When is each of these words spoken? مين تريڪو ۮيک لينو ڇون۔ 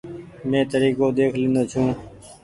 مين 0.49 0.63
تريڪو 0.71 1.07
ۮيک 1.17 1.33
لينو 1.41 1.63
ڇون۔ 1.71 1.87